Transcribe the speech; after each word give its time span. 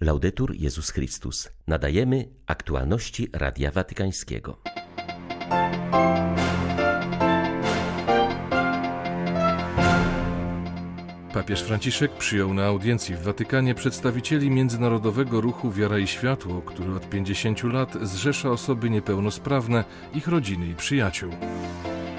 Laudetur 0.00 0.54
Jezus 0.54 0.90
Chrystus. 0.90 1.48
Nadajemy 1.66 2.28
aktualności 2.46 3.28
Radia 3.32 3.70
Watykańskiego. 3.70 4.58
Papież 11.32 11.62
Franciszek 11.62 12.12
przyjął 12.12 12.54
na 12.54 12.64
audiencji 12.64 13.14
w 13.14 13.22
Watykanie 13.22 13.74
przedstawicieli 13.74 14.50
międzynarodowego 14.50 15.40
ruchu 15.40 15.70
Wiara 15.70 15.98
i 15.98 16.06
Światło, 16.06 16.62
który 16.62 16.94
od 16.94 17.08
50 17.08 17.62
lat 17.62 17.94
zrzesza 18.02 18.50
osoby 18.50 18.90
niepełnosprawne, 18.90 19.84
ich 20.14 20.28
rodziny 20.28 20.66
i 20.66 20.74
przyjaciół. 20.74 21.30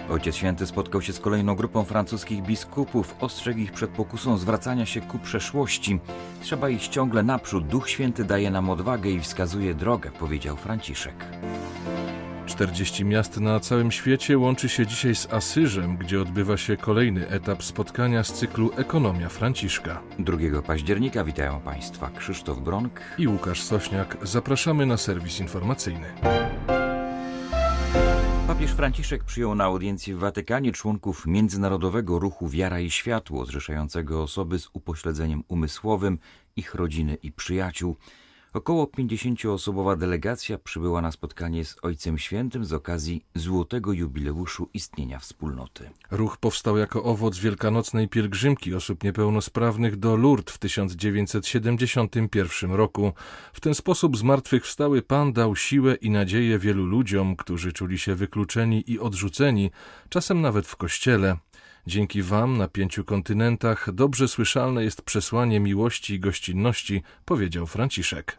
Ojciec 0.09 0.35
Święty 0.35 0.67
spotkał 0.67 1.01
się 1.01 1.13
z 1.13 1.19
kolejną 1.19 1.55
grupą 1.55 1.83
francuskich 1.83 2.41
biskupów, 2.41 3.15
ostrzegł 3.19 3.59
ich 3.59 3.71
przed 3.71 3.89
pokusą 3.89 4.37
zwracania 4.37 4.85
się 4.85 5.01
ku 5.01 5.19
przeszłości. 5.19 5.99
Trzeba 6.41 6.69
iść 6.69 6.87
ciągle 6.87 7.23
naprzód, 7.23 7.67
Duch 7.67 7.89
Święty 7.89 8.23
daje 8.23 8.51
nam 8.51 8.69
odwagę 8.69 9.09
i 9.09 9.19
wskazuje 9.19 9.73
drogę, 9.73 10.11
powiedział 10.11 10.55
Franciszek. 10.55 11.15
40 12.45 13.05
miast 13.05 13.39
na 13.39 13.59
całym 13.59 13.91
świecie 13.91 14.37
łączy 14.37 14.69
się 14.69 14.87
dzisiaj 14.87 15.15
z 15.15 15.33
Asyżem, 15.33 15.97
gdzie 15.97 16.21
odbywa 16.21 16.57
się 16.57 16.77
kolejny 16.77 17.27
etap 17.29 17.63
spotkania 17.63 18.23
z 18.23 18.33
cyklu 18.33 18.71
Ekonomia 18.77 19.29
Franciszka. 19.29 20.01
2 20.19 20.37
października 20.61 21.23
witają 21.23 21.61
Państwa 21.61 22.09
Krzysztof 22.17 22.59
Bronk 22.59 23.01
i 23.17 23.27
Łukasz 23.27 23.63
Sośniak. 23.63 24.17
Zapraszamy 24.21 24.85
na 24.85 24.97
serwis 24.97 25.39
informacyjny. 25.39 26.07
Papież 28.55 28.71
Franciszek 28.71 29.23
przyjął 29.23 29.55
na 29.55 29.63
audiencji 29.63 30.13
w 30.13 30.19
Watykanie 30.19 30.71
członków 30.71 31.25
Międzynarodowego 31.27 32.19
Ruchu 32.19 32.49
Wiara 32.49 32.79
i 32.79 32.91
Światło, 32.91 33.45
zrzeszającego 33.45 34.23
osoby 34.23 34.59
z 34.59 34.69
upośledzeniem 34.73 35.43
umysłowym, 35.47 36.19
ich 36.55 36.75
rodziny 36.75 37.17
i 37.23 37.31
przyjaciół. 37.31 37.97
Około 38.55 38.85
50-osobowa 38.85 39.97
delegacja 39.97 40.57
przybyła 40.57 41.01
na 41.01 41.11
spotkanie 41.11 41.65
z 41.65 41.75
Ojcem 41.81 42.17
Świętym 42.17 42.65
z 42.65 42.73
okazji 42.73 43.25
złotego 43.35 43.93
jubileuszu 43.93 44.69
istnienia 44.73 45.19
wspólnoty. 45.19 45.89
Ruch 46.11 46.37
powstał 46.37 46.77
jako 46.77 47.03
owoc 47.03 47.37
wielkanocnej 47.37 48.09
pielgrzymki 48.09 48.75
osób 48.75 49.03
niepełnosprawnych 49.03 49.95
do 49.95 50.15
Lourdes 50.15 50.55
w 50.55 50.57
1971 50.57 52.71
roku. 52.71 53.13
W 53.53 53.59
ten 53.59 53.75
sposób 53.75 54.17
zmartwychwstały 54.17 55.01
Pan 55.01 55.33
dał 55.33 55.55
siłę 55.55 55.95
i 55.95 56.09
nadzieję 56.09 56.59
wielu 56.59 56.85
ludziom, 56.85 57.35
którzy 57.35 57.73
czuli 57.73 57.99
się 57.99 58.15
wykluczeni 58.15 58.91
i 58.91 58.99
odrzuceni, 58.99 59.71
czasem 60.09 60.41
nawet 60.41 60.67
w 60.67 60.75
kościele. 60.75 61.37
Dzięki 61.87 62.21
Wam 62.21 62.57
na 62.57 62.67
pięciu 62.67 63.05
kontynentach 63.05 63.91
dobrze 63.93 64.27
słyszalne 64.27 64.83
jest 64.83 65.01
przesłanie 65.01 65.59
miłości 65.59 66.13
i 66.13 66.19
gościnności, 66.19 67.03
powiedział 67.25 67.67
Franciszek. 67.67 68.37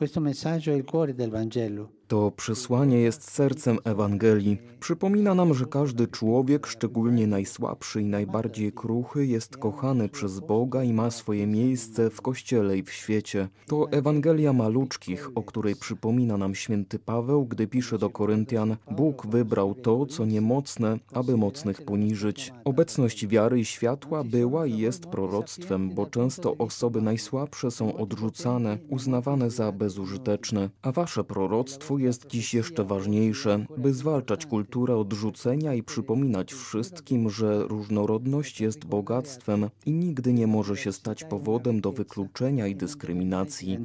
To 2.09 2.31
przesłanie 2.31 2.99
jest 2.99 3.31
sercem 3.31 3.79
Ewangelii. 3.85 4.59
Przypomina 4.81 5.35
nam, 5.35 5.55
że 5.55 5.67
każdy 5.67 6.07
człowiek, 6.07 6.67
szczególnie 6.67 7.27
najsłabszy 7.27 8.03
i 8.03 8.05
najbardziej 8.05 8.73
kruchy, 8.73 9.27
jest 9.27 9.57
kochany 9.57 10.09
przez 10.09 10.41
Boga 10.41 10.83
i 10.83 10.93
ma 10.93 11.11
swoje 11.11 11.47
miejsce 11.47 12.11
w 12.11 12.21
Kościele 12.21 12.79
i 12.79 12.83
w 12.83 12.93
świecie. 12.93 13.49
To 13.67 13.91
Ewangelia 13.91 14.53
maluczkich, 14.53 15.31
o 15.35 15.43
której 15.43 15.77
przypomina 15.77 16.37
nam 16.37 16.55
święty 16.55 16.99
Paweł, 16.99 17.45
gdy 17.45 17.67
pisze 17.67 17.99
do 17.99 18.11
Koryntian: 18.11 18.77
Bóg 18.91 19.27
wybrał 19.27 19.75
to, 19.75 20.07
co 20.07 20.25
niemocne, 20.25 20.99
aby 21.13 21.37
mocnych 21.37 21.83
poniżyć. 21.83 22.53
Obecność 22.65 23.27
wiary 23.27 23.61
i 23.61 23.65
światła 23.65 24.25
była 24.25 24.67
i 24.67 24.79
jest 24.79 25.07
proroctwem, 25.07 25.91
bo 25.91 26.07
często 26.07 26.57
osoby 26.59 27.03
najsłabsze 27.03 27.71
są 27.71 27.97
odrzucane, 27.97 28.79
uznawane 28.89 29.51
za 29.51 29.73
bezużyteczne, 29.73 30.71
a 30.83 30.93
wasze 30.93 31.25
proroctwo 31.25 31.96
jest 31.99 32.27
dziś 32.27 32.55
jeszcze 32.55 32.85
ważniejsze, 32.85 33.67
by 33.79 33.95
zwalczać 33.95 34.47
kulturę 34.47 34.97
odrzucenia 34.97 35.75
i 35.75 35.83
przypominać 35.83 36.55
wszystkim, 36.55 37.31
że 37.31 37.69
różnorodność 37.69 38.61
jest 38.61 38.85
bogactwem 38.85 39.71
i 39.87 39.93
nigdy 39.93 40.33
nie 40.33 40.47
może 40.47 40.77
się 40.77 40.93
stać 40.93 41.25
powodem 41.25 41.81
do 41.81 41.93
wykluczenia 41.93 42.67
i 42.67 42.77
dyskryminacji. 42.77 43.79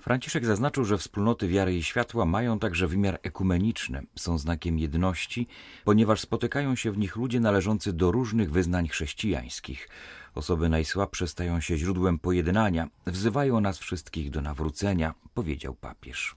Franciszek 0.00 0.46
zaznaczył, 0.46 0.84
że 0.84 0.98
wspólnoty 0.98 1.48
wiary 1.48 1.76
i 1.76 1.82
światła 1.82 2.24
mają 2.24 2.58
także 2.58 2.86
wymiar 2.86 3.18
ekumeniczny, 3.22 4.02
są 4.16 4.38
znakiem 4.38 4.78
jedności, 4.78 5.46
ponieważ 5.84 6.20
spotykają 6.20 6.76
się 6.76 6.92
w 6.92 6.98
nich 6.98 7.16
ludzie 7.16 7.40
należący 7.40 7.92
do 7.92 8.12
różnych 8.12 8.52
wyznań 8.52 8.88
chrześcijańskich. 8.88 9.88
Osoby 10.34 10.68
najsłabsze 10.68 11.28
stają 11.28 11.60
się 11.60 11.76
źródłem 11.76 12.18
pojednania, 12.18 12.88
wzywają 13.06 13.60
nas 13.60 13.78
wszystkich 13.78 14.30
do 14.30 14.42
nawrócenia, 14.42 15.14
powiedział 15.34 15.74
papież. 15.74 16.36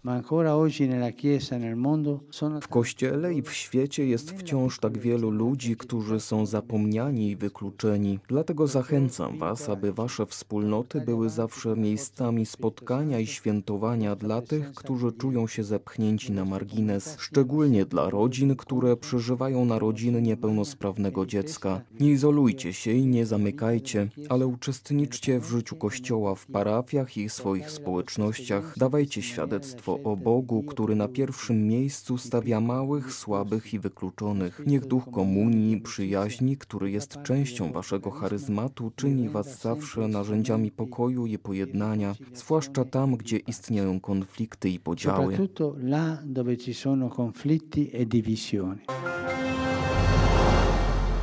W 2.61 2.67
kościele 2.67 3.33
i 3.33 3.41
w 3.41 3.53
świecie 3.53 4.05
jest 4.05 4.31
wciąż 4.31 4.79
tak 4.79 4.97
wielu 4.97 5.29
ludzi, 5.31 5.75
którzy 5.75 6.19
są 6.19 6.45
zapomniani 6.45 7.29
i 7.29 7.35
wykluczeni. 7.35 8.19
Dlatego 8.27 8.67
zachęcam 8.67 9.37
Was, 9.37 9.69
aby 9.69 9.93
Wasze 9.93 10.25
wspólnoty 10.25 11.01
były 11.01 11.29
zawsze 11.29 11.75
miejscami 11.75 12.45
spotkania 12.45 13.19
i 13.19 13.27
świętowania 13.27 14.15
dla 14.15 14.41
tych, 14.41 14.73
którzy 14.73 15.11
czują 15.11 15.47
się 15.47 15.63
zepchnięci 15.63 16.31
na 16.31 16.45
margines, 16.45 17.15
szczególnie 17.19 17.85
dla 17.85 18.09
rodzin, 18.09 18.55
które 18.55 18.97
przeżywają 18.97 19.65
narodziny 19.65 20.21
niepełnosprawnego 20.21 21.25
dziecka. 21.25 21.81
Nie 21.99 22.11
izolujcie 22.11 22.73
się 22.73 22.91
i 22.91 23.05
nie 23.05 23.25
zamykajcie 23.25 23.84
ale 24.29 24.47
uczestniczcie 24.47 25.39
w 25.39 25.45
życiu 25.45 25.75
Kościoła 25.75 26.35
w 26.35 26.45
parafiach 26.45 27.17
i 27.17 27.29
swoich 27.29 27.71
społecznościach. 27.71 28.73
Dawajcie 28.77 29.21
świadectwo 29.21 29.99
o 30.03 30.15
Bogu, 30.15 30.63
który 30.63 30.95
na 30.95 31.07
pierwszym 31.07 31.67
miejscu 31.67 32.17
stawia 32.17 32.59
małych, 32.61 33.13
słabych 33.13 33.73
i 33.73 33.79
wykluczonych. 33.79 34.61
Niech 34.67 34.85
duch 34.85 35.11
komunii, 35.11 35.81
przyjaźni, 35.81 36.57
który 36.57 36.91
jest 36.91 37.17
częścią 37.23 37.71
waszego 37.71 38.11
charyzmatu, 38.11 38.91
czyni 38.95 39.29
was 39.29 39.61
zawsze 39.61 40.07
narzędziami 40.07 40.71
pokoju 40.71 41.25
i 41.25 41.37
pojednania, 41.37 42.15
zwłaszcza 42.33 42.85
tam, 42.85 43.15
gdzie 43.17 43.37
istnieją 43.37 43.99
konflikty 43.99 44.69
i 44.69 44.79
podziały. 44.79 45.33
Soprattutto 45.33 45.75
là 45.83 46.17
dove 46.25 46.57
ci 46.57 46.73
sono 46.73 47.09
conflitti 47.09 47.89
e 47.93 48.05
divisioni. 48.05 48.81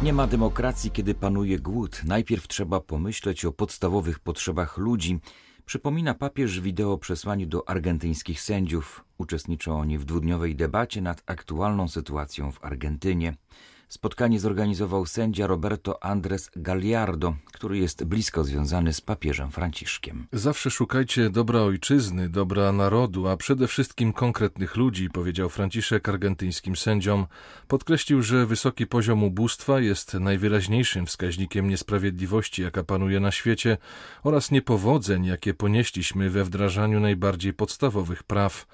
Nie 0.03 0.13
ma 0.13 0.27
demokracji, 0.27 0.91
kiedy 0.91 1.15
panuje 1.15 1.59
głód. 1.59 2.01
Najpierw 2.05 2.49
trzeba 2.49 2.81
pomyśleć 2.81 3.45
o 3.45 3.53
podstawowych 3.53 4.19
potrzebach 4.19 4.79
ludzi. 4.79 5.19
Przypomina 5.67 6.15
papież 6.15 6.61
wideo 6.61 6.99
przesłaniu 6.99 7.47
do 7.47 7.69
argentyńskich 7.69 8.41
sędziów. 8.41 9.05
Uczestniczą 9.19 9.81
oni 9.81 9.99
w 9.99 10.05
dwudniowej 10.05 10.57
debacie 10.57 11.03
nad 11.03 11.23
aktualną 11.27 11.89
sytuacją 11.89 12.53
w 12.53 12.65
Argentynie. 12.65 13.35
Spotkanie 13.93 14.41
zorganizował 14.41 15.07
sędzia 15.07 15.47
Roberto 15.47 16.05
Andres 16.05 16.51
Galliardo, 16.57 17.35
który 17.53 17.79
jest 17.79 18.05
blisko 18.05 18.45
związany 18.45 18.93
z 18.93 19.01
papieżem 19.01 19.51
Franciszkiem. 19.51 20.27
Zawsze 20.33 20.71
szukajcie 20.71 21.31
dobra 21.31 21.61
ojczyzny, 21.61 22.29
dobra 22.29 22.73
narodu, 22.73 23.29
a 23.29 23.37
przede 23.37 23.67
wszystkim 23.67 24.13
konkretnych 24.13 24.77
ludzi, 24.77 25.11
powiedział 25.11 25.49
Franciszek 25.49 26.09
argentyńskim 26.09 26.77
sędziom. 26.77 27.27
Podkreślił, 27.69 28.23
że 28.23 28.47
wysoki 28.47 28.87
poziom 28.87 29.25
ubóstwa 29.25 29.81
jest 29.81 30.15
najwyraźniejszym 30.15 31.07
wskaźnikiem 31.07 31.69
niesprawiedliwości, 31.69 32.63
jaka 32.63 32.85
panuje 32.85 33.21
na 33.21 33.31
świecie 33.31 33.79
oraz 34.23 34.51
niepowodzeń, 34.51 35.25
jakie 35.25 35.55
ponieśliśmy 35.55 36.31
we 36.31 36.45
wdrażaniu 36.45 37.01
najbardziej 37.01 37.53
podstawowych 37.53 38.23
praw. 38.23 38.67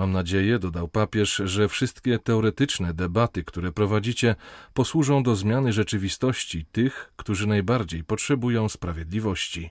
Mam 0.00 0.12
nadzieję, 0.12 0.58
dodał 0.58 0.88
papież, 0.88 1.42
że 1.44 1.68
wszystkie 1.68 2.18
teoretyczne 2.18 2.94
debaty, 2.94 3.44
które 3.44 3.72
prowadzicie, 3.72 4.34
posłużą 4.74 5.22
do 5.22 5.36
zmiany 5.36 5.72
rzeczywistości 5.72 6.66
tych, 6.72 7.12
którzy 7.16 7.46
najbardziej 7.46 8.04
potrzebują 8.04 8.68
sprawiedliwości. 8.68 9.70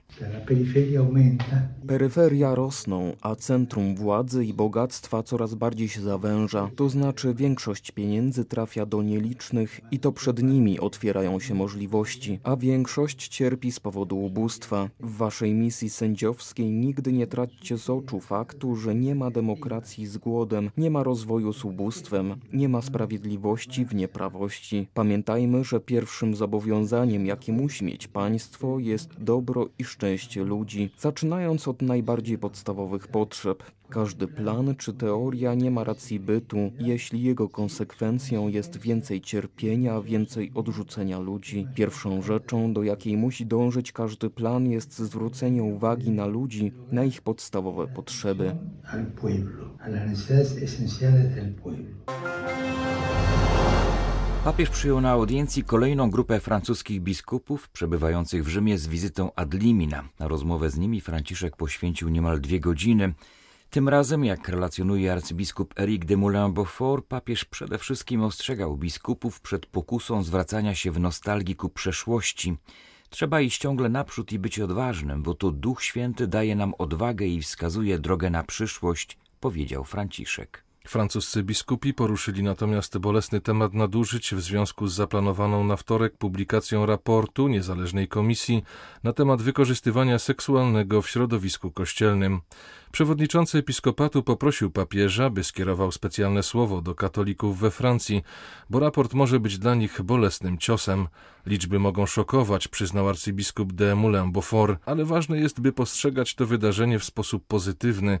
Peryferia 1.86 2.54
rosną, 2.54 3.16
a 3.22 3.34
centrum 3.34 3.96
władzy 3.96 4.44
i 4.44 4.54
bogactwa 4.54 5.22
coraz 5.22 5.54
bardziej 5.54 5.88
się 5.88 6.00
zawęża. 6.00 6.70
To 6.76 6.88
znaczy 6.88 7.34
większość 7.34 7.90
pieniędzy 7.90 8.44
trafia 8.44 8.86
do 8.86 9.02
nielicznych 9.02 9.80
i 9.90 9.98
to 9.98 10.12
przed 10.12 10.42
nimi 10.42 10.80
otwierają 10.80 11.40
się 11.40 11.54
możliwości, 11.54 12.40
a 12.42 12.56
większość 12.56 13.28
cierpi 13.28 13.72
z 13.72 13.80
powodu 13.80 14.18
ubóstwa. 14.18 14.88
W 15.00 15.16
waszej 15.16 15.54
misji 15.54 15.90
sędziowskiej 15.90 16.70
nigdy 16.70 17.12
nie 17.12 17.26
traćcie 17.26 17.78
z 17.78 17.90
oczu 17.90 18.20
faktu, 18.20 18.76
że 18.76 18.94
nie 18.94 19.14
ma 19.14 19.30
demokracji 19.30 20.06
z 20.06 20.19
głodem, 20.20 20.70
nie 20.76 20.90
ma 20.90 21.02
rozwoju 21.02 21.52
z 21.52 21.64
ubóstwem, 21.64 22.34
nie 22.52 22.68
ma 22.68 22.82
sprawiedliwości 22.82 23.84
w 23.84 23.94
nieprawości. 23.94 24.86
Pamiętajmy, 24.94 25.64
że 25.64 25.80
pierwszym 25.80 26.36
zobowiązaniem, 26.36 27.26
jakie 27.26 27.52
musi 27.52 27.84
mieć 27.84 28.08
państwo, 28.08 28.78
jest 28.78 29.10
dobro 29.18 29.68
i 29.78 29.84
szczęście 29.84 30.44
ludzi, 30.44 30.90
zaczynając 30.98 31.68
od 31.68 31.82
najbardziej 31.82 32.38
podstawowych 32.38 33.08
potrzeb. 33.08 33.62
Każdy 33.90 34.28
plan 34.28 34.74
czy 34.76 34.92
teoria 34.92 35.54
nie 35.54 35.70
ma 35.70 35.84
racji 35.84 36.20
bytu, 36.20 36.58
jeśli 36.78 37.22
jego 37.22 37.48
konsekwencją 37.48 38.48
jest 38.48 38.76
więcej 38.76 39.20
cierpienia, 39.20 40.00
więcej 40.00 40.50
odrzucenia 40.54 41.18
ludzi. 41.18 41.66
Pierwszą 41.74 42.22
rzeczą, 42.22 42.72
do 42.72 42.82
jakiej 42.82 43.16
musi 43.16 43.46
dążyć 43.46 43.92
każdy 43.92 44.30
plan, 44.30 44.66
jest 44.66 44.98
zwrócenie 44.98 45.62
uwagi 45.62 46.10
na 46.10 46.26
ludzi, 46.26 46.72
na 46.92 47.04
ich 47.04 47.22
podstawowe 47.22 47.86
potrzeby. 47.86 48.56
Papież 54.44 54.70
przyjął 54.70 55.00
na 55.00 55.10
audiencji 55.10 55.64
kolejną 55.64 56.10
grupę 56.10 56.40
francuskich 56.40 57.00
biskupów 57.02 57.68
przebywających 57.68 58.44
w 58.44 58.48
Rzymie 58.48 58.78
z 58.78 58.86
wizytą 58.86 59.30
ad 59.36 59.54
limina. 59.54 60.08
Na 60.18 60.28
rozmowę 60.28 60.70
z 60.70 60.78
nimi 60.78 61.00
Franciszek 61.00 61.56
poświęcił 61.56 62.08
niemal 62.08 62.40
dwie 62.40 62.60
godziny. 62.60 63.14
Tym 63.70 63.88
razem, 63.88 64.24
jak 64.24 64.48
relacjonuje 64.48 65.12
arcybiskup 65.12 65.80
Éric 65.80 66.04
de 66.04 66.16
Moulin-Beaufort, 66.16 67.06
papież 67.08 67.44
przede 67.44 67.78
wszystkim 67.78 68.22
ostrzegał 68.22 68.76
biskupów 68.76 69.40
przed 69.40 69.66
pokusą 69.66 70.22
zwracania 70.22 70.74
się 70.74 70.90
w 70.90 71.00
nostalgii 71.00 71.56
ku 71.56 71.68
przeszłości. 71.68 72.56
Trzeba 73.10 73.40
iść 73.40 73.60
ciągle 73.60 73.88
naprzód 73.88 74.32
i 74.32 74.38
być 74.38 74.60
odważnym, 74.60 75.22
bo 75.22 75.34
to 75.34 75.50
Duch 75.50 75.82
Święty 75.82 76.26
daje 76.26 76.56
nam 76.56 76.74
odwagę 76.78 77.26
i 77.26 77.42
wskazuje 77.42 77.98
drogę 77.98 78.30
na 78.30 78.42
przyszłość, 78.42 79.18
powiedział 79.40 79.84
Franciszek. 79.84 80.69
Francuscy 80.86 81.42
biskupi 81.42 81.94
poruszyli 81.94 82.42
natomiast 82.42 82.98
bolesny 82.98 83.40
temat 83.40 83.74
nadużyć 83.74 84.34
w 84.34 84.40
związku 84.40 84.86
z 84.86 84.94
zaplanowaną 84.94 85.64
na 85.64 85.76
wtorek 85.76 86.16
publikacją 86.16 86.86
raportu 86.86 87.48
niezależnej 87.48 88.08
komisji 88.08 88.62
na 89.02 89.12
temat 89.12 89.42
wykorzystywania 89.42 90.18
seksualnego 90.18 91.02
w 91.02 91.08
środowisku 91.08 91.70
kościelnym. 91.70 92.40
Przewodniczący 92.92 93.58
episkopatu 93.58 94.22
poprosił 94.22 94.70
papieża, 94.70 95.30
by 95.30 95.44
skierował 95.44 95.92
specjalne 95.92 96.42
słowo 96.42 96.80
do 96.80 96.94
katolików 96.94 97.58
we 97.58 97.70
Francji, 97.70 98.22
bo 98.70 98.80
raport 98.80 99.14
może 99.14 99.40
być 99.40 99.58
dla 99.58 99.74
nich 99.74 100.02
bolesnym 100.02 100.58
ciosem. 100.58 101.08
Liczby 101.46 101.78
mogą 101.78 102.06
szokować, 102.06 102.68
przyznał 102.68 103.08
arcybiskup 103.08 103.72
de 103.72 103.94
Moulin-Beaufort, 103.96 104.76
ale 104.86 105.04
ważne 105.04 105.40
jest, 105.40 105.60
by 105.60 105.72
postrzegać 105.72 106.34
to 106.34 106.46
wydarzenie 106.46 106.98
w 106.98 107.04
sposób 107.04 107.46
pozytywny, 107.46 108.18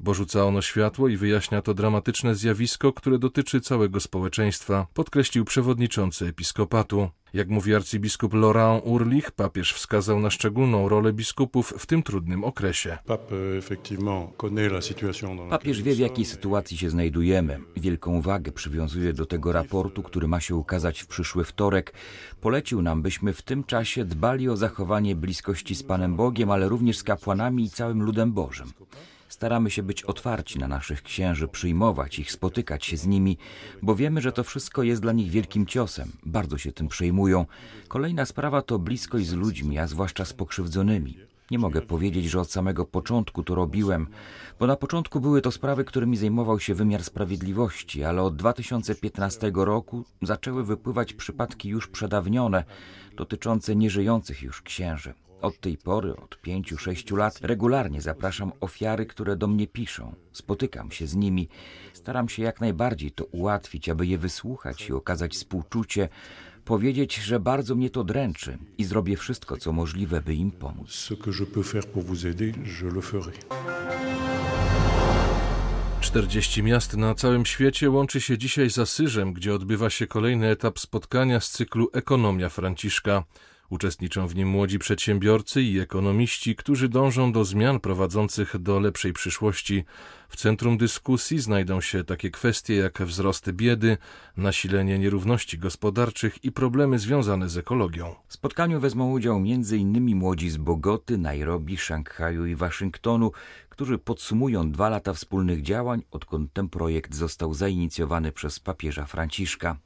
bo 0.00 0.14
rzuca 0.14 0.44
ono 0.44 0.62
światło 0.62 1.08
i 1.08 1.16
wyjaśnia 1.16 1.62
to 1.62 1.74
dramatyczne 1.74 2.34
zjawisko, 2.34 2.92
które 2.92 3.18
dotyczy 3.18 3.60
całego 3.60 4.00
społeczeństwa, 4.00 4.86
podkreślił 4.94 5.44
przewodniczący 5.44 6.26
episkopatu. 6.26 7.08
Jak 7.34 7.48
mówi 7.48 7.74
arcybiskup 7.74 8.34
Laurent 8.34 8.82
Urlich, 8.86 9.30
papież 9.30 9.72
wskazał 9.72 10.20
na 10.20 10.30
szczególną 10.30 10.88
rolę 10.88 11.12
biskupów 11.12 11.74
w 11.78 11.86
tym 11.86 12.02
trudnym 12.02 12.44
okresie. 12.44 12.98
Papież 15.50 15.82
wie, 15.82 15.94
w 15.94 15.98
jakiej 15.98 16.24
sytuacji 16.24 16.78
się 16.78 16.90
znajdujemy. 16.90 17.60
Wielką 17.76 18.22
wagę 18.22 18.52
przywiązuje 18.52 19.12
do 19.12 19.26
tego 19.26 19.52
raportu, 19.52 20.02
który 20.02 20.28
ma 20.28 20.40
się 20.40 20.56
ukazać 20.56 21.00
w 21.00 21.06
przyszły 21.06 21.44
wtorek. 21.44 21.92
Polecił 22.40 22.82
nam, 22.82 23.02
byśmy 23.02 23.32
w 23.32 23.42
tym 23.42 23.64
czasie 23.64 24.04
dbali 24.04 24.48
o 24.48 24.56
zachowanie 24.56 25.16
bliskości 25.16 25.74
z 25.74 25.82
Panem 25.82 26.16
Bogiem, 26.16 26.50
ale 26.50 26.68
również 26.68 26.98
z 26.98 27.02
kapłanami 27.02 27.64
i 27.64 27.70
całym 27.70 28.02
ludem 28.02 28.32
Bożym. 28.32 28.72
Staramy 29.40 29.70
się 29.70 29.82
być 29.82 30.02
otwarci 30.02 30.58
na 30.58 30.68
naszych 30.68 31.02
księży, 31.02 31.48
przyjmować 31.48 32.18
ich, 32.18 32.32
spotykać 32.32 32.86
się 32.86 32.96
z 32.96 33.06
nimi, 33.06 33.38
bo 33.82 33.94
wiemy, 33.94 34.20
że 34.20 34.32
to 34.32 34.44
wszystko 34.44 34.82
jest 34.82 35.02
dla 35.02 35.12
nich 35.12 35.30
wielkim 35.30 35.66
ciosem. 35.66 36.12
Bardzo 36.26 36.58
się 36.58 36.72
tym 36.72 36.88
przejmują. 36.88 37.46
Kolejna 37.88 38.26
sprawa 38.26 38.62
to 38.62 38.78
bliskość 38.78 39.26
z 39.26 39.32
ludźmi, 39.32 39.78
a 39.78 39.86
zwłaszcza 39.86 40.24
z 40.24 40.32
pokrzywdzonymi. 40.32 41.18
Nie 41.50 41.58
mogę 41.58 41.82
powiedzieć, 41.82 42.24
że 42.24 42.40
od 42.40 42.50
samego 42.50 42.84
początku 42.84 43.42
to 43.42 43.54
robiłem, 43.54 44.06
bo 44.58 44.66
na 44.66 44.76
początku 44.76 45.20
były 45.20 45.42
to 45.42 45.50
sprawy, 45.50 45.84
którymi 45.84 46.16
zajmował 46.16 46.60
się 46.60 46.74
wymiar 46.74 47.04
sprawiedliwości, 47.04 48.04
ale 48.04 48.22
od 48.22 48.36
2015 48.36 49.52
roku 49.54 50.04
zaczęły 50.22 50.64
wypływać 50.64 51.12
przypadki 51.12 51.68
już 51.68 51.88
przedawnione, 51.88 52.64
dotyczące 53.16 53.76
nieżyjących 53.76 54.42
już 54.42 54.62
księży. 54.62 55.14
Od 55.42 55.60
tej 55.60 55.76
pory, 55.76 56.16
od 56.16 56.40
pięciu, 56.40 56.78
sześciu 56.78 57.16
lat, 57.16 57.40
regularnie 57.40 58.00
zapraszam 58.00 58.52
ofiary, 58.60 59.06
które 59.06 59.36
do 59.36 59.46
mnie 59.46 59.66
piszą. 59.66 60.14
Spotykam 60.32 60.90
się 60.90 61.06
z 61.06 61.14
nimi, 61.14 61.48
staram 61.92 62.28
się 62.28 62.42
jak 62.42 62.60
najbardziej 62.60 63.10
to 63.10 63.24
ułatwić, 63.24 63.88
aby 63.88 64.06
je 64.06 64.18
wysłuchać 64.18 64.88
i 64.88 64.92
okazać 64.92 65.32
współczucie, 65.32 66.08
powiedzieć, 66.64 67.14
że 67.16 67.40
bardzo 67.40 67.74
mnie 67.74 67.90
to 67.90 68.04
dręczy 68.04 68.58
i 68.78 68.84
zrobię 68.84 69.16
wszystko, 69.16 69.56
co 69.56 69.72
możliwe, 69.72 70.22
by 70.22 70.34
im 70.34 70.50
pomóc. 70.50 71.08
40 76.00 76.62
miast 76.62 76.96
na 76.96 77.14
całym 77.14 77.46
świecie 77.46 77.90
łączy 77.90 78.20
się 78.20 78.38
dzisiaj 78.38 78.70
z 78.70 78.78
Asyżem, 78.78 79.32
gdzie 79.32 79.54
odbywa 79.54 79.90
się 79.90 80.06
kolejny 80.06 80.48
etap 80.48 80.78
spotkania 80.78 81.40
z 81.40 81.50
cyklu 81.50 81.88
Ekonomia 81.92 82.48
Franciszka. 82.48 83.24
Uczestniczą 83.70 84.26
w 84.26 84.34
nim 84.34 84.48
młodzi 84.48 84.78
przedsiębiorcy 84.78 85.62
i 85.62 85.78
ekonomiści, 85.78 86.56
którzy 86.56 86.88
dążą 86.88 87.32
do 87.32 87.44
zmian 87.44 87.80
prowadzących 87.80 88.58
do 88.58 88.80
lepszej 88.80 89.12
przyszłości. 89.12 89.84
W 90.28 90.36
centrum 90.36 90.78
dyskusji 90.78 91.38
znajdą 91.38 91.80
się 91.80 92.04
takie 92.04 92.30
kwestie 92.30 92.74
jak 92.74 93.02
wzrost 93.02 93.50
biedy, 93.50 93.96
nasilenie 94.36 94.98
nierówności 94.98 95.58
gospodarczych 95.58 96.44
i 96.44 96.52
problemy 96.52 96.98
związane 96.98 97.48
z 97.48 97.56
ekologią. 97.56 98.14
W 98.28 98.32
spotkaniu 98.32 98.80
wezmą 98.80 99.10
udział 99.10 99.36
m.in. 99.36 100.16
młodzi 100.16 100.50
z 100.50 100.56
Bogoty, 100.56 101.18
Nairobi, 101.18 101.76
Szanghaju 101.76 102.46
i 102.46 102.54
Waszyngtonu, 102.54 103.32
którzy 103.68 103.98
podsumują 103.98 104.72
dwa 104.72 104.88
lata 104.88 105.12
wspólnych 105.12 105.62
działań, 105.62 106.02
odkąd 106.10 106.52
ten 106.52 106.68
projekt 106.68 107.14
został 107.14 107.54
zainicjowany 107.54 108.32
przez 108.32 108.60
papieża 108.60 109.06
Franciszka. 109.06 109.76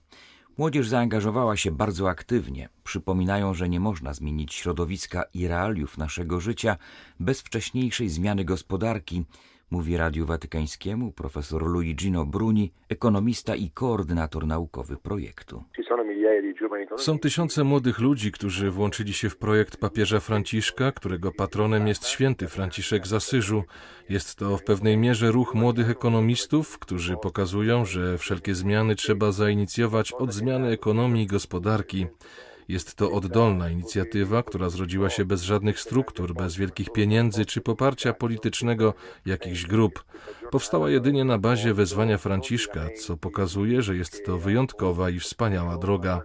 Młodzież 0.58 0.88
zaangażowała 0.88 1.56
się 1.56 1.70
bardzo 1.70 2.08
aktywnie. 2.10 2.68
Przypominają, 2.84 3.54
że 3.54 3.68
nie 3.68 3.80
można 3.80 4.14
zmienić 4.14 4.54
środowiska 4.54 5.24
i 5.34 5.48
realiów 5.48 5.98
naszego 5.98 6.40
życia 6.40 6.76
bez 7.20 7.40
wcześniejszej 7.40 8.08
zmiany 8.08 8.44
gospodarki, 8.44 9.24
mówi 9.70 9.96
Radiu 9.96 10.26
Watykańskiemu 10.26 11.12
profesor 11.12 11.66
Luigino 11.66 12.26
Bruni, 12.26 12.72
ekonomista 12.88 13.55
i 13.55 13.70
koordynator 13.70 14.46
naukowy 14.46 14.96
projektu. 14.96 15.64
Są 16.96 17.19
tysiące 17.19 17.64
młodych 17.64 17.99
ludzi, 17.99 18.32
którzy 18.32 18.70
włączyli 18.70 19.12
się 19.12 19.31
w 19.31 19.37
projekt 19.37 19.76
papieża 19.76 20.20
Franciszka, 20.20 20.93
którego 20.93 21.32
patronem 21.32 21.87
jest 21.87 22.06
święty 22.06 22.49
Franciszek 22.49 23.06
z 23.06 23.12
Asyżu. 23.12 23.64
Jest 24.08 24.37
to 24.37 24.56
w 24.56 24.64
pewnej 24.64 24.96
mierze 24.96 25.31
ruch 25.31 25.55
młodych 25.55 25.90
ekonomistów, 25.90 26.78
którzy 26.78 27.17
pokazują, 27.17 27.84
że 27.84 28.19
wszelkie 28.19 28.55
zmiany 28.55 28.94
trzeba 28.94 29.32
zainicjować 29.32 30.12
od 30.12 30.32
zmiany 30.32 30.69
ekonomii 30.69 31.22
i 31.22 31.26
gospodarki. 31.26 32.06
Jest 32.69 32.94
to 32.94 33.12
oddolna 33.12 33.70
inicjatywa, 33.70 34.43
która 34.43 34.69
zrodziła 34.69 35.11
się 35.11 35.25
bez 35.25 35.43
żadnych 35.43 35.81
struktur, 35.81 36.34
bez 36.34 36.56
wielkich 36.56 36.93
pieniędzy 36.93 37.46
czy 37.46 37.61
poparcia 37.61 38.12
politycznego 38.12 38.94
jakichś 39.26 39.67
grup. 39.67 40.05
Powstała 40.50 40.91
jedynie 40.91 41.24
na 41.24 41.38
bazie 41.38 41.74
wezwania 41.74 42.19
Franciszka, 42.19 42.88
co 43.00 43.17
pokazuje, 43.17 43.82
że 43.82 43.96
jest 43.96 44.24
to 44.27 44.38
wyjątkowa 44.38 45.10
i 45.10 45.20
wspaniała 45.20 45.79
droga. 45.79 46.22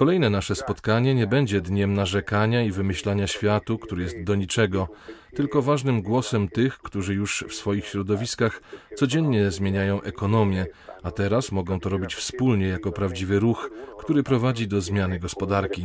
Kolejne 0.00 0.30
nasze 0.30 0.54
spotkanie 0.54 1.14
nie 1.14 1.26
będzie 1.26 1.60
dniem 1.60 1.94
narzekania 1.94 2.62
i 2.62 2.70
wymyślania 2.70 3.26
światu, 3.26 3.78
który 3.78 4.02
jest 4.02 4.24
do 4.24 4.34
niczego, 4.34 4.88
tylko 5.34 5.62
ważnym 5.62 6.02
głosem 6.02 6.48
tych, 6.48 6.78
którzy 6.78 7.14
już 7.14 7.44
w 7.48 7.54
swoich 7.54 7.86
środowiskach 7.86 8.60
codziennie 8.94 9.50
zmieniają 9.50 10.02
ekonomię, 10.02 10.66
a 11.02 11.10
teraz 11.10 11.52
mogą 11.52 11.80
to 11.80 11.88
robić 11.88 12.14
wspólnie 12.14 12.68
jako 12.68 12.92
prawdziwy 12.92 13.38
ruch, 13.38 13.70
który 13.98 14.22
prowadzi 14.22 14.68
do 14.68 14.80
zmiany 14.80 15.18
gospodarki. 15.18 15.84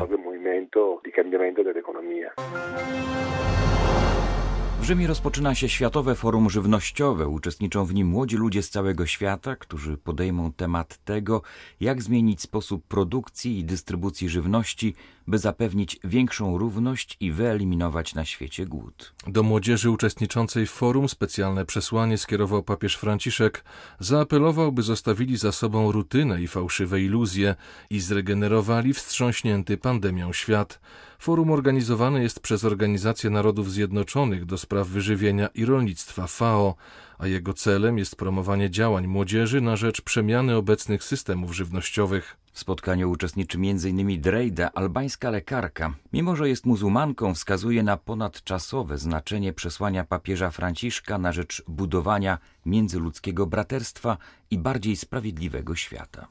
W 4.85 4.87
Rzymie 4.87 5.07
rozpoczyna 5.07 5.55
się 5.55 5.69
Światowe 5.69 6.15
Forum 6.15 6.49
Żywnościowe. 6.49 7.27
Uczestniczą 7.27 7.85
w 7.85 7.93
nim 7.93 8.07
młodzi 8.07 8.37
ludzie 8.37 8.63
z 8.63 8.69
całego 8.69 9.05
świata, 9.05 9.55
którzy 9.55 9.97
podejmą 9.97 10.53
temat 10.53 10.97
tego, 11.05 11.41
jak 11.79 12.03
zmienić 12.03 12.41
sposób 12.41 12.87
produkcji 12.87 13.59
i 13.59 13.63
dystrybucji 13.63 14.29
żywności, 14.29 14.95
by 15.27 15.37
zapewnić 15.37 15.99
większą 16.03 16.57
równość 16.57 17.17
i 17.19 17.31
wyeliminować 17.31 18.15
na 18.15 18.25
świecie 18.25 18.65
głód. 18.65 19.13
Do 19.27 19.43
młodzieży 19.43 19.89
uczestniczącej 19.89 20.65
w 20.65 20.71
forum 20.71 21.09
specjalne 21.09 21.65
przesłanie 21.65 22.17
skierował 22.17 22.63
papież 22.63 22.95
Franciszek. 22.95 23.63
Zaapelował, 23.99 24.71
by 24.71 24.81
zostawili 24.81 25.37
za 25.37 25.51
sobą 25.51 25.91
rutynę 25.91 26.41
i 26.41 26.47
fałszywe 26.47 27.01
iluzje 27.01 27.55
i 27.89 27.99
zregenerowali 27.99 28.93
wstrząśnięty 28.93 29.77
pandemią 29.77 30.33
świat. 30.33 30.79
Forum 31.25 31.51
organizowane 31.51 32.24
jest 32.24 32.39
przez 32.39 32.65
Organizację 32.65 33.29
Narodów 33.29 33.72
Zjednoczonych 33.72 34.46
do 34.46 34.58
spraw 34.58 34.88
wyżywienia 34.88 35.48
i 35.48 35.65
rolnictwa 35.65 36.27
FAO, 36.27 36.75
a 37.17 37.27
jego 37.27 37.53
celem 37.53 37.98
jest 37.98 38.15
promowanie 38.15 38.69
działań 38.69 39.07
młodzieży 39.07 39.62
na 39.62 39.75
rzecz 39.75 40.01
przemiany 40.01 40.55
obecnych 40.55 41.03
systemów 41.03 41.55
żywnościowych. 41.55 42.38
W 42.55 42.60
spotkaniu 42.60 43.12
uczestniczy 43.12 43.57
m.in. 43.57 44.22
Drejda, 44.22 44.72
albańska 44.74 45.29
lekarka. 45.29 45.93
Mimo, 46.13 46.36
że 46.36 46.50
jest 46.50 46.65
muzułmanką, 46.65 47.34
wskazuje 47.34 47.84
na 47.84 47.98
ponadczasowe 47.98 48.98
znaczenie 48.98 49.53
przesłania 49.53 50.03
papieża 50.03 50.51
Franciszka 50.51 51.17
na 51.17 51.31
rzecz 51.31 51.63
budowania 51.67 52.38
międzyludzkiego 52.65 53.45
braterstwa 53.45 54.17
i 54.51 54.57
bardziej 54.57 54.95
sprawiedliwego 54.95 55.75
świata. 55.75 56.27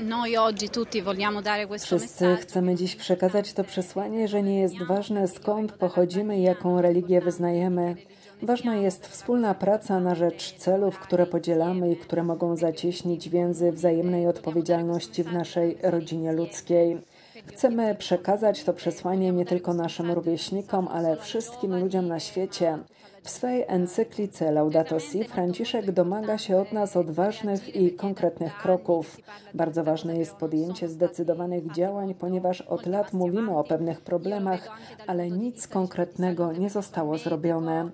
Wszyscy 1.79 2.37
chcemy 2.41 2.75
dziś 2.75 2.97
przekazać 2.97 3.53
to 3.53 3.65
przesłanie, 3.65 4.29
że 4.29 4.43
nie 4.43 4.61
jest 4.61 4.83
ważne 4.83 5.29
skąd 5.29 5.73
pochodzimy 5.73 6.39
i 6.39 6.43
jaką 6.43 6.83
religię 6.83 7.21
wyznajemy. 7.21 7.97
Ważna 8.45 8.77
jest 8.77 9.07
wspólna 9.07 9.55
praca 9.55 10.01
na 10.01 10.15
rzecz 10.15 10.55
celów, 10.55 10.99
które 10.99 11.27
podzielamy 11.27 11.93
i 11.93 11.97
które 11.97 12.23
mogą 12.23 12.57
zacieśnić 12.57 13.29
więzy 13.29 13.73
wzajemnej 13.73 14.27
odpowiedzialności 14.27 15.25
w 15.25 15.33
naszej 15.33 15.79
rodzinie 15.83 16.33
ludzkiej. 16.33 16.99
Chcemy 17.47 17.95
przekazać 17.95 18.65
to 18.65 18.73
przesłanie 18.73 19.33
nie 19.33 19.45
tylko 19.45 19.75
naszym 19.75 20.13
rówieśnikom, 20.13 20.89
ale 20.89 21.17
wszystkim 21.17 21.81
ludziom 21.81 22.09
na 22.09 22.21
świecie. 22.21 22.79
W 23.25 23.31
swej 23.31 23.65
encyklice 23.69 24.53
Laudato 24.53 25.01
Si 25.01 25.25
Franciszek 25.25 25.93
domaga 25.93 26.39
się 26.39 26.57
od 26.57 26.73
nas 26.73 26.97
odważnych 26.97 27.77
i 27.77 27.93
konkretnych 27.93 28.57
kroków. 28.59 29.17
Bardzo 29.55 29.85
ważne 29.85 30.17
jest 30.17 30.35
podjęcie 30.37 30.89
zdecydowanych 30.89 31.73
działań, 31.73 32.15
ponieważ 32.15 32.61
od 32.61 32.87
lat 32.87 33.13
mówimy 33.13 33.59
o 33.59 33.65
pewnych 33.65 34.01
problemach, 34.01 34.69
ale 35.07 35.31
nic 35.31 35.69
konkretnego 35.69 36.53
nie 36.53 36.71
zostało 36.71 37.19
zrobione. 37.19 37.91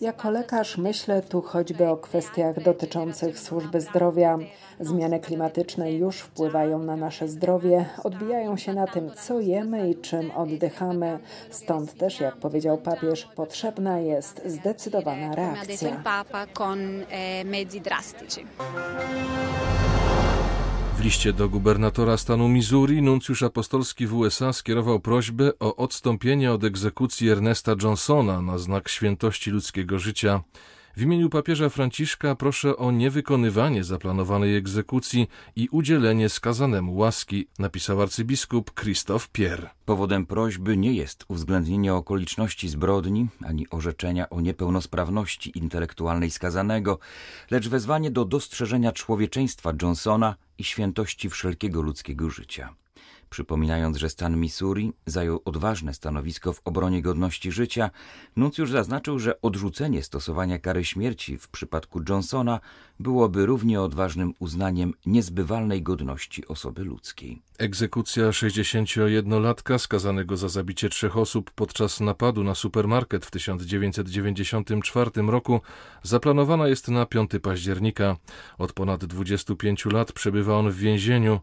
Jako 0.00 0.30
lekarz 0.30 0.78
myślę 0.78 1.22
tu 1.22 1.42
choćby 1.42 1.88
o 1.88 1.96
kwestiach 1.96 2.62
dotyczących 2.62 3.38
służby 3.38 3.80
zdrowia. 3.80 4.38
Zmiany 4.80 5.20
klimatyczne 5.20 5.92
już 5.92 6.20
wpływają 6.20 6.78
na 6.78 6.96
nasze 6.96 7.28
zdrowie, 7.28 7.84
odbijają 8.04 8.56
się 8.56 8.74
na 8.74 8.86
tym, 8.86 9.10
co 9.14 9.40
jemy 9.40 9.90
i 9.90 9.96
czym 9.96 10.30
oddychamy. 10.30 11.18
Stąd 11.50 11.94
też, 11.94 12.20
jak 12.20 12.36
powiedział 12.36 12.78
papież, 12.78 13.28
potrzebna 13.36 13.98
jest 13.98 14.42
zdecydowana 14.46 14.73
reakcja. 15.34 16.00
W 20.96 21.00
liście 21.00 21.32
do 21.32 21.48
gubernatora 21.48 22.16
stanu 22.16 22.48
Missouri 22.48 23.02
nuncjusz 23.02 23.42
apostolski 23.42 24.06
w 24.06 24.14
USA 24.14 24.52
skierował 24.52 25.00
prośbę 25.00 25.52
o 25.60 25.76
odstąpienie 25.76 26.52
od 26.52 26.64
egzekucji 26.64 27.30
Ernesta 27.30 27.74
Johnsona 27.82 28.42
na 28.42 28.58
znak 28.58 28.88
świętości 28.88 29.50
ludzkiego 29.50 29.98
życia. 29.98 30.40
W 30.96 31.02
imieniu 31.02 31.30
papieża 31.30 31.68
Franciszka 31.68 32.34
proszę 32.34 32.76
o 32.76 32.90
niewykonywanie 32.90 33.84
zaplanowanej 33.84 34.56
egzekucji 34.56 35.28
i 35.56 35.68
udzielenie 35.68 36.28
skazanemu 36.28 36.96
łaski, 36.96 37.48
napisał 37.58 38.02
arcybiskup 38.02 38.74
Krzysztof 38.74 39.28
Pier. 39.28 39.70
Powodem 39.84 40.26
prośby 40.26 40.76
nie 40.76 40.92
jest 40.92 41.24
uwzględnienie 41.28 41.94
okoliczności 41.94 42.68
zbrodni 42.68 43.26
ani 43.44 43.70
orzeczenia 43.70 44.30
o 44.30 44.40
niepełnosprawności 44.40 45.58
intelektualnej 45.58 46.30
skazanego, 46.30 46.98
lecz 47.50 47.68
wezwanie 47.68 48.10
do 48.10 48.24
dostrzeżenia 48.24 48.92
człowieczeństwa 48.92 49.72
Johnsona 49.82 50.36
i 50.58 50.64
świętości 50.64 51.30
wszelkiego 51.30 51.82
ludzkiego 51.82 52.30
życia 52.30 52.74
przypominając, 53.34 53.96
że 53.96 54.10
stan 54.10 54.36
Missouri 54.36 54.92
zajął 55.06 55.40
odważne 55.44 55.94
stanowisko 55.94 56.52
w 56.52 56.60
obronie 56.64 57.02
godności 57.02 57.52
życia, 57.52 57.90
nuncjusz 58.36 58.70
zaznaczył, 58.70 59.18
że 59.18 59.40
odrzucenie 59.40 60.02
stosowania 60.02 60.58
kary 60.58 60.84
śmierci 60.84 61.38
w 61.38 61.48
przypadku 61.48 62.00
Johnsona 62.08 62.60
byłoby 63.00 63.46
równie 63.46 63.80
odważnym 63.80 64.34
uznaniem 64.38 64.92
niezbywalnej 65.06 65.82
godności 65.82 66.46
osoby 66.46 66.84
ludzkiej. 66.84 67.42
Egzekucja 67.58 68.30
61-latka 68.30 69.78
skazanego 69.78 70.36
za 70.36 70.48
zabicie 70.48 70.88
trzech 70.88 71.16
osób 71.16 71.50
podczas 71.50 72.00
napadu 72.00 72.44
na 72.44 72.54
supermarket 72.54 73.26
w 73.26 73.30
1994 73.30 75.10
roku 75.26 75.60
zaplanowana 76.02 76.68
jest 76.68 76.88
na 76.88 77.06
5 77.06 77.30
października. 77.42 78.16
Od 78.58 78.72
ponad 78.72 79.04
25 79.04 79.86
lat 79.86 80.12
przebywa 80.12 80.56
on 80.58 80.70
w 80.70 80.76
więzieniu. 80.76 81.40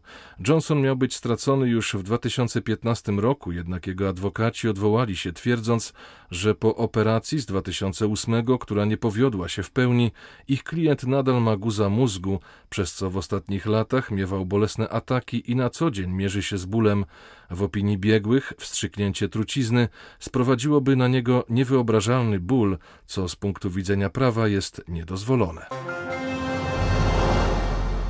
Johnson 0.48 0.80
miał 0.80 0.96
być 0.96 1.16
stracony 1.16 1.68
już 1.82 1.94
w 1.94 2.02
2015 2.02 3.12
roku, 3.12 3.52
jednak 3.52 3.86
jego 3.86 4.08
adwokaci 4.08 4.68
odwołali 4.68 5.16
się 5.16 5.32
twierdząc, 5.32 5.92
że 6.30 6.54
po 6.54 6.76
operacji 6.76 7.38
z 7.38 7.46
2008, 7.46 8.44
która 8.60 8.84
nie 8.84 8.96
powiodła 8.96 9.48
się 9.48 9.62
w 9.62 9.70
pełni, 9.70 10.12
ich 10.48 10.64
klient 10.64 11.04
nadal 11.04 11.42
ma 11.42 11.56
guza 11.56 11.88
mózgu, 11.88 12.40
przez 12.70 12.94
co 12.94 13.10
w 13.10 13.16
ostatnich 13.16 13.66
latach 13.66 14.10
miewał 14.10 14.46
bolesne 14.46 14.88
ataki 14.88 15.50
i 15.50 15.56
na 15.56 15.70
co 15.70 15.90
dzień 15.90 16.10
mierzy 16.10 16.42
się 16.42 16.58
z 16.58 16.64
bólem. 16.64 17.04
W 17.50 17.62
opinii 17.62 17.98
biegłych 17.98 18.52
wstrzyknięcie 18.58 19.28
trucizny 19.28 19.88
sprowadziłoby 20.18 20.96
na 20.96 21.08
niego 21.08 21.44
niewyobrażalny 21.48 22.40
ból, 22.40 22.78
co 23.06 23.28
z 23.28 23.36
punktu 23.36 23.70
widzenia 23.70 24.10
prawa 24.10 24.48
jest 24.48 24.84
niedozwolone. 24.88 25.66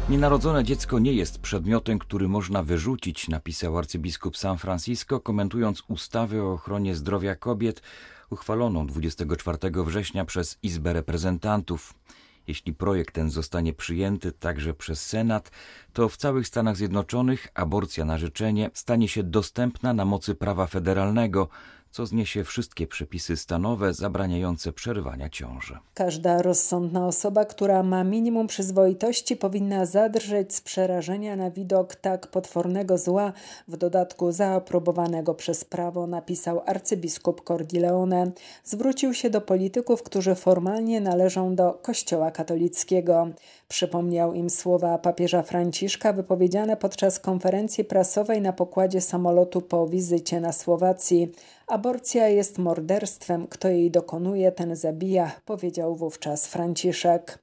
Nienarodzone 0.08 0.64
dziecko 0.64 0.98
nie 0.98 1.12
jest 1.12 1.38
przedmiotem, 1.38 1.98
który 1.98 2.28
można 2.28 2.62
wyrzucić, 2.62 3.28
napisał 3.28 3.78
arcybiskup 3.78 4.36
San 4.36 4.58
Francisco, 4.58 5.20
komentując 5.20 5.82
ustawę 5.88 6.42
o 6.42 6.52
ochronie 6.52 6.94
zdrowia 6.94 7.34
kobiet, 7.36 7.82
uchwaloną 8.30 8.86
24 8.86 9.58
września 9.84 10.24
przez 10.24 10.58
Izbę 10.62 10.92
Reprezentantów. 10.92 11.94
Jeśli 12.46 12.74
projekt 12.74 13.14
ten 13.14 13.30
zostanie 13.30 13.72
przyjęty 13.72 14.32
także 14.32 14.74
przez 14.74 15.06
Senat, 15.06 15.50
to 15.92 16.08
w 16.08 16.16
całych 16.16 16.46
Stanach 16.46 16.76
Zjednoczonych 16.76 17.48
aborcja 17.54 18.04
na 18.04 18.18
życzenie 18.18 18.70
stanie 18.74 19.08
się 19.08 19.22
dostępna 19.22 19.92
na 19.94 20.04
mocy 20.04 20.34
prawa 20.34 20.66
federalnego, 20.66 21.48
co 21.92 22.06
zniesie 22.06 22.44
wszystkie 22.44 22.86
przepisy 22.86 23.36
stanowe 23.36 23.94
zabraniające 23.94 24.72
przerywania 24.72 25.28
ciąży. 25.28 25.78
Każda 25.94 26.42
rozsądna 26.42 27.06
osoba, 27.06 27.44
która 27.44 27.82
ma 27.82 28.04
minimum 28.04 28.46
przyzwoitości, 28.46 29.36
powinna 29.36 29.86
zadrżeć 29.86 30.54
z 30.54 30.60
przerażenia 30.60 31.36
na 31.36 31.50
widok 31.50 31.94
tak 31.94 32.26
potwornego 32.26 32.98
zła, 32.98 33.32
w 33.68 33.76
dodatku 33.76 34.32
zaaprobowanego 34.32 35.34
przez 35.34 35.64
prawo, 35.64 36.06
napisał 36.06 36.62
arcybiskup 36.66 37.44
Cordileone. 37.44 38.32
Zwrócił 38.64 39.14
się 39.14 39.30
do 39.30 39.40
polityków, 39.40 40.02
którzy 40.02 40.34
formalnie 40.34 41.00
należą 41.00 41.54
do 41.54 41.72
Kościoła 41.72 42.30
katolickiego. 42.30 43.28
Przypomniał 43.68 44.34
im 44.34 44.50
słowa 44.50 44.98
papieża 44.98 45.42
Franciszka 45.42 46.12
wypowiedziane 46.12 46.76
podczas 46.76 47.20
konferencji 47.20 47.84
prasowej 47.84 48.42
na 48.42 48.52
pokładzie 48.52 49.00
samolotu 49.00 49.60
po 49.60 49.86
wizycie 49.86 50.40
na 50.40 50.52
Słowacji. 50.52 51.32
Aborcja 51.72 52.28
jest 52.28 52.58
morderstwem, 52.58 53.46
kto 53.46 53.68
jej 53.68 53.90
dokonuje, 53.90 54.52
ten 54.52 54.76
zabija, 54.76 55.32
powiedział 55.44 55.96
wówczas 55.96 56.46
Franciszek. 56.46 57.38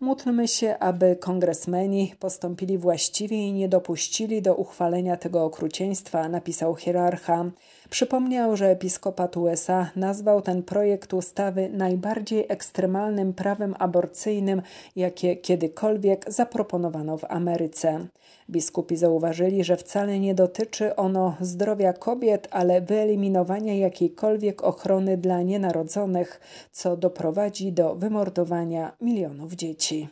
Módlmy 0.00 0.48
się, 0.48 0.78
aby 0.78 1.16
kongresmeni 1.16 2.14
postąpili 2.18 2.78
właściwie 2.78 3.36
i 3.36 3.52
nie 3.52 3.68
dopuścili 3.68 4.42
do 4.42 4.54
uchwalenia 4.54 5.16
tego 5.16 5.44
okrucieństwa, 5.44 6.28
napisał 6.28 6.74
hierarcha. 6.76 7.44
Przypomniał, 7.90 8.56
że 8.56 8.70
episkopat 8.70 9.36
USA 9.36 9.90
nazwał 9.96 10.42
ten 10.42 10.62
projekt 10.62 11.14
ustawy 11.14 11.68
najbardziej 11.72 12.46
ekstremalnym 12.48 13.32
prawem 13.32 13.74
aborcyjnym, 13.78 14.62
jakie 14.96 15.36
kiedykolwiek 15.36 16.24
zaproponowano 16.28 17.18
w 17.18 17.24
Ameryce. 17.24 18.06
Biskupi 18.50 18.96
zauważyli, 18.96 19.64
że 19.64 19.76
wcale 19.76 20.20
nie 20.20 20.34
dotyczy 20.34 20.96
ono 20.96 21.36
zdrowia 21.40 21.92
kobiet, 21.92 22.48
ale 22.50 22.80
wyeliminowania 22.80 23.74
jakiejkolwiek 23.74 24.64
ochrony 24.64 25.16
dla 25.16 25.42
nienarodzonych, 25.42 26.40
co 26.72 26.96
doprowadzi 26.96 27.72
do 27.72 27.94
wymordowania 27.94 28.92
milionów 29.00 29.52
dzieci. 29.52 30.08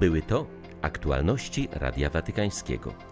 Były 0.00 0.22
to 0.22 0.46
aktualności 0.82 1.68
Radia 1.72 2.10
Watykańskiego. 2.10 3.11